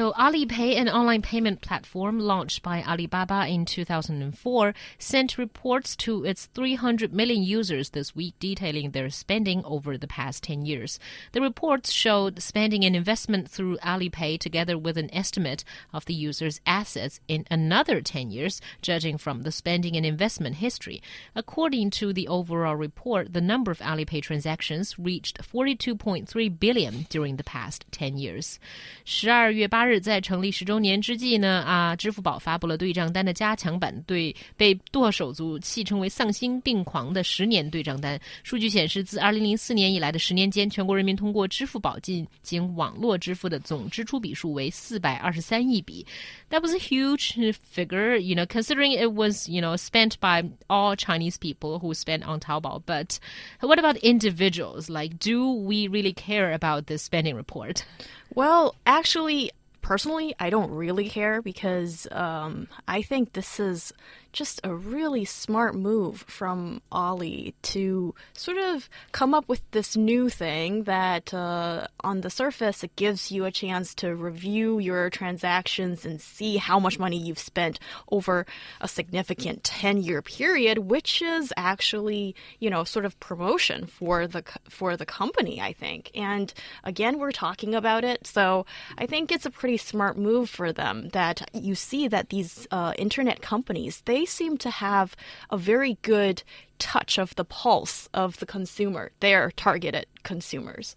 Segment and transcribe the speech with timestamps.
[0.00, 6.46] So Alipay, an online payment platform launched by Alibaba in 2004, sent reports to its
[6.46, 10.98] 300 million users this week detailing their spending over the past 10 years.
[11.32, 16.62] The reports showed spending and investment through Alipay together with an estimate of the user's
[16.64, 21.02] assets in another 10 years, judging from the spending and investment history.
[21.36, 27.44] According to the overall report, the number of Alipay transactions reached 42.3 billion during the
[27.44, 28.58] past 10 years.
[29.04, 38.19] 12月8日，在成立十周年之际呢，啊，支付宝发布了对账单的加强版，对被剁手族戏称为“丧心病狂”的十年对账单。
[38.43, 46.05] 数据显示，自二零零四年以来的十年间，全国人民通过支付宝进行网络支付的总支出笔数为四百二十三亿笔。
[46.49, 47.33] That was a huge
[47.75, 52.23] figure, you know, considering it was, you know, spent by all Chinese people who spent
[52.23, 52.81] on Taobao.
[52.85, 53.17] But
[53.61, 54.89] what about individuals?
[54.89, 57.83] Like, do we really care about this spending report?
[58.35, 59.51] Well, actually,
[59.90, 63.92] personally, I don't really care because um, I think this is
[64.32, 70.28] just a really smart move from Ali to sort of come up with this new
[70.28, 76.04] thing that uh, on the surface it gives you a chance to review your transactions
[76.04, 77.78] and see how much money you've spent
[78.10, 78.46] over
[78.80, 84.44] a significant 10 year period, which is actually, you know, sort of promotion for the
[84.68, 86.10] for the company, I think.
[86.14, 86.52] And
[86.84, 88.66] again, we're talking about it, so
[88.98, 92.92] I think it's a pretty smart move for them that you see that these uh,
[92.98, 95.16] internet companies they seem to have
[95.50, 96.42] a very good
[96.78, 100.96] touch of the pulse of the consumer, their targeted consumers.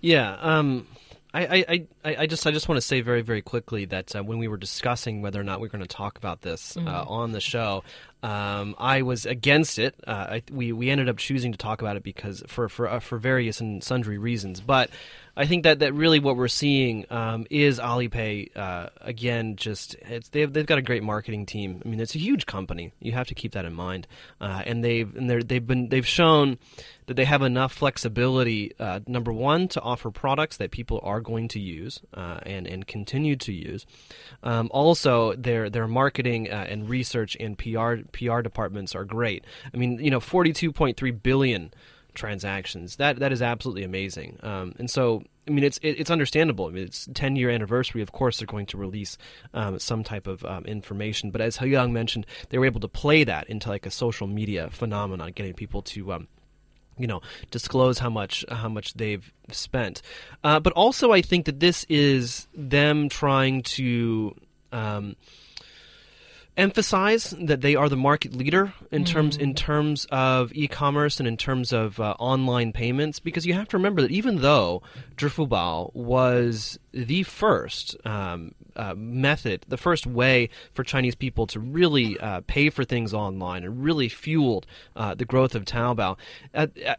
[0.00, 0.36] Yeah.
[0.40, 0.86] Um,
[1.34, 4.24] I, I, I, I just I just want to say very very quickly that uh,
[4.24, 6.80] when we were discussing whether or not we are going to talk about this uh,
[6.80, 7.08] mm-hmm.
[7.08, 7.84] on the show,
[8.22, 9.94] um, I was against it.
[10.06, 13.00] Uh, I, we we ended up choosing to talk about it because for for uh,
[13.00, 14.90] for various and sundry reasons, but.
[15.38, 19.54] I think that, that really what we're seeing um, is Alipay uh, again.
[19.54, 19.94] Just
[20.32, 21.80] they've they've got a great marketing team.
[21.84, 22.92] I mean, it's a huge company.
[22.98, 24.08] You have to keep that in mind.
[24.40, 26.58] Uh, and they've and they've been they've shown
[27.06, 28.72] that they have enough flexibility.
[28.80, 32.88] Uh, number one, to offer products that people are going to use uh, and and
[32.88, 33.86] continue to use.
[34.42, 39.44] Um, also, their their marketing and research and PR PR departments are great.
[39.72, 41.72] I mean, you know, forty two point three billion
[42.18, 42.96] transactions.
[42.96, 44.38] That that is absolutely amazing.
[44.42, 46.66] Um, and so, I mean, it's it, it's understandable.
[46.66, 48.02] I mean, it's 10 year anniversary.
[48.02, 49.16] Of course, they're going to release
[49.54, 51.30] um, some type of um, information.
[51.30, 54.68] But as Young mentioned, they were able to play that into like a social media
[54.70, 56.12] phenomenon, getting people to.
[56.12, 56.28] Um,
[57.00, 57.20] you know,
[57.52, 60.02] disclose how much how much they've spent,
[60.42, 64.34] uh, but also I think that this is them trying to
[64.72, 65.14] um,
[66.58, 69.56] emphasize that they are the market leader in terms in mm.
[69.56, 74.02] terms of e-commerce and in terms of uh, online payments because you have to remember
[74.02, 74.82] that even though
[75.16, 82.18] Zhifubao was the first um, uh, method, the first way for Chinese people to really
[82.20, 84.66] uh, pay for things online and really fueled
[84.96, 86.16] uh, the growth of Taobao.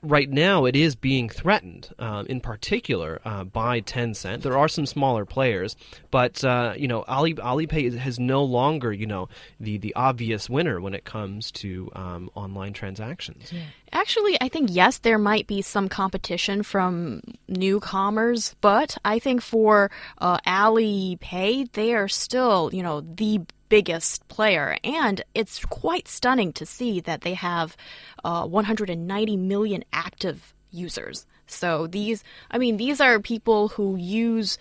[0.02, 4.42] right now, it is being threatened, um, in particular uh, by Tencent.
[4.42, 5.76] There are some smaller players,
[6.12, 9.30] but uh, you know, Ali Alipay has no longer, you know,
[9.60, 13.52] the the obvious winner when it comes to um, online transactions.
[13.52, 13.62] Yeah.
[13.92, 19.90] Actually, I think yes, there might be some competition from newcomers, but I think for
[20.20, 26.66] uh, Alipay, they are still, you know, the biggest player, and it's quite stunning to
[26.66, 27.76] see that they have
[28.24, 31.26] uh, 190 million active users.
[31.48, 34.58] So these, I mean, these are people who use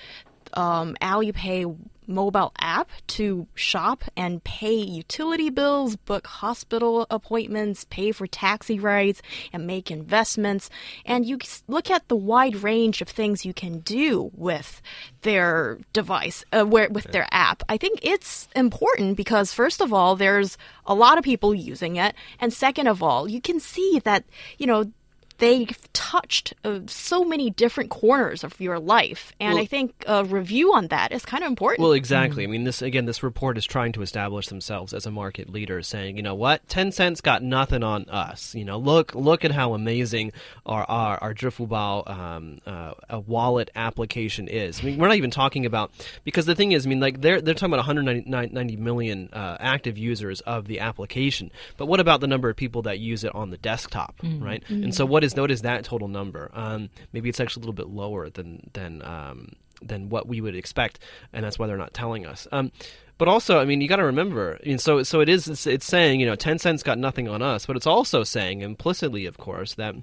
[0.55, 1.77] um, Alipay
[2.09, 9.23] mobile app to shop and pay utility bills, book hospital appointments, pay for taxi rides,
[9.53, 10.71] and make investments.
[11.05, 14.81] And you look at the wide range of things you can do with
[15.23, 17.63] their device, uh, where, with their app.
[17.69, 20.57] I think it's important because, first of all, there's
[20.87, 22.15] a lot of people using it.
[22.41, 24.25] And second of all, you can see that,
[24.57, 24.91] you know,
[25.39, 30.25] they've touched uh, so many different corners of your life, and well, I think a
[30.25, 31.83] review on that is kind of important.
[31.83, 32.45] Well, exactly.
[32.45, 32.49] Mm.
[32.49, 35.83] I mean, this again, this report is trying to establish themselves as a market leader,
[35.83, 38.55] saying, you know what, Tencent's got nothing on us.
[38.55, 40.33] You know, look, look at how amazing
[40.67, 44.81] our our, our Zhifubao um, uh, a wallet application is.
[44.81, 45.91] I mean, we're not even talking about
[46.25, 49.97] because the thing is, I mean, like they're they're talking about 190 million uh, active
[49.97, 53.51] users of the application, but what about the number of people that use it on
[53.51, 54.43] the desktop, mm.
[54.43, 54.63] right?
[54.69, 54.85] Mm.
[54.85, 56.51] And so, what is is notice that total number.
[56.53, 59.53] Um, maybe it's actually a little bit lower than than um,
[59.83, 60.99] than what we would expect,
[61.33, 62.49] and that's why they're not telling us.
[62.53, 62.73] Um,
[63.19, 64.59] but also, I mean, you got to remember.
[64.63, 65.49] I mean, so so it is.
[65.49, 69.27] It's, it's saying you know, Tencent's got nothing on us, but it's also saying implicitly,
[69.27, 69.95] of course, that.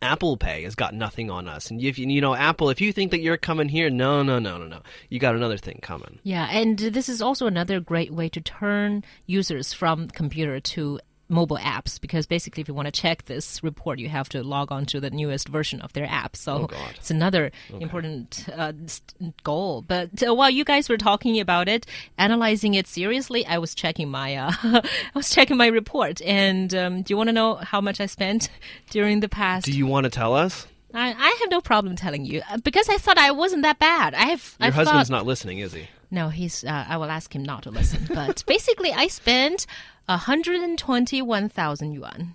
[0.00, 2.92] Apple Pay has got nothing on us, and if you you know Apple, if you
[2.92, 6.20] think that you're coming here, no, no, no, no, no, you got another thing coming.
[6.22, 11.58] Yeah, and this is also another great way to turn users from computer to mobile
[11.58, 14.86] apps because basically if you want to check this report you have to log on
[14.86, 16.94] to the newest version of their app so God.
[16.96, 18.72] it's another important uh,
[19.42, 21.86] goal but uh, while you guys were talking about it
[22.16, 24.82] analyzing it seriously i was checking my uh, i
[25.14, 28.48] was checking my report and um, do you want to know how much i spent
[28.90, 30.66] during the past Do you want to tell us?
[30.94, 34.14] I, I have no problem telling you uh, because I thought I wasn't that bad.
[34.14, 34.56] I have.
[34.58, 35.86] Your I husband's thought, not listening, is he?
[36.10, 36.64] No, he's.
[36.64, 38.06] Uh, I will ask him not to listen.
[38.14, 39.66] But basically, I spent
[40.08, 42.34] hundred and twenty-one thousand yuan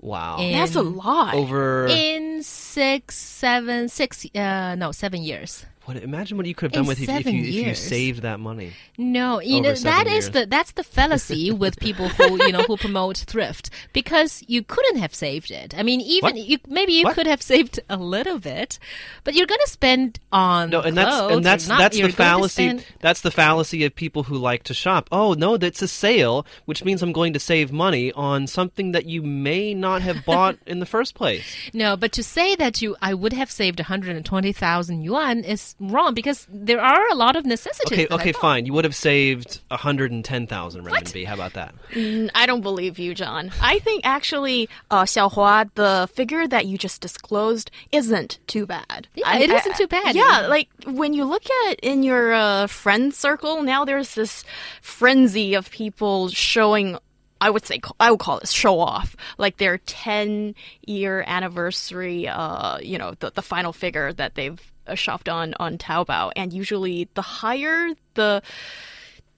[0.00, 0.38] Wow.
[0.40, 1.34] in, That's a lot.
[1.34, 4.26] Over in six, seven, six.
[4.34, 5.64] Uh, no, seven years.
[5.84, 5.96] What?
[5.96, 8.38] Imagine what you could have done in with if, if you if you saved that
[8.40, 8.72] money.
[8.96, 12.76] No, you know that is the that's the fallacy with people who you know who
[12.76, 15.74] promote thrift because you couldn't have saved it.
[15.76, 17.14] I mean, even you maybe you What?
[17.14, 18.78] could have saved a little bit,
[19.24, 22.62] but you're gonna spend on No, and that's and that's not- that's the fallacy.
[22.64, 25.08] spend- That's the fallacy of people who like to shop.
[25.10, 29.06] Oh no, that's a sale, which means I'm going to save money on something that
[29.06, 31.44] you may not have bought in the first place.
[31.74, 36.46] No, but to say that you I would have saved 120,000 yuan is wrong because
[36.50, 38.06] there are a lot of necessities.
[38.06, 38.66] Okay, okay, fine.
[38.66, 41.26] You would have saved 110,000 renminbi.
[41.26, 41.74] How about that?
[41.92, 43.50] Mm, I don't believe you, John.
[43.60, 49.08] I think actually, uh, Xiaohua, the figure that you just disclosed isn't too bad.
[49.14, 50.14] Yeah, I- it I- isn't too bad.
[50.14, 54.44] Yeah, like when you look at in your uh, friend circle, now there's this
[54.80, 56.98] frenzy of people showing.
[57.40, 60.54] I would say I would call it show off, like their 10
[60.86, 62.28] year anniversary.
[62.28, 66.52] Uh, you know, the the final figure that they've Uh, shopped on on Taobao, and
[66.52, 68.42] usually the higher the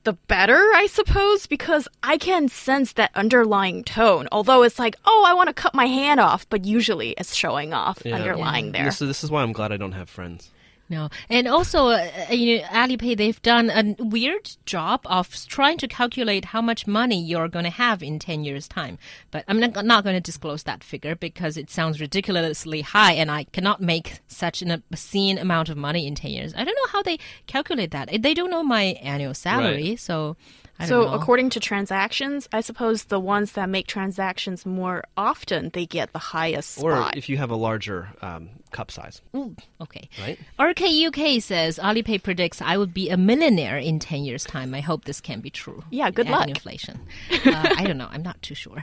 [0.05, 4.29] the better, I suppose, because I can sense that underlying tone.
[4.32, 7.73] Although it's like, oh, I want to cut my hand off, but usually it's showing
[7.73, 8.17] off Yeah.
[8.17, 8.85] underlying there.
[8.85, 10.50] This, this is why I'm glad I don't have friends.
[10.88, 15.88] No, and also, uh, you know, Alipay they've done a weird job of trying to
[15.88, 18.98] calculate how much money you're going to have in ten years' time.
[19.31, 23.31] But I'm not, not going to disclose that figure because it sounds ridiculously high, and
[23.31, 26.52] I cannot make such an obscene amount of money in ten years.
[26.54, 28.10] I don't know how they calculate that.
[28.22, 31.12] They don't know my annual salary, so I So, know.
[31.15, 36.19] according to transactions, I suppose the ones that make transactions more often they get the
[36.19, 37.17] highest Or spot.
[37.17, 40.09] if you have a larger um, cup size, Ooh, okay.
[40.21, 40.37] right?
[40.59, 44.75] RKUK says Alipay predicts I would be a millionaire in 10 years' time.
[44.75, 45.85] I hope this can be true.
[45.91, 46.49] Yeah, good luck.
[46.49, 46.99] inflation.
[47.31, 48.09] uh, I don't know.
[48.11, 48.82] I'm not too sure.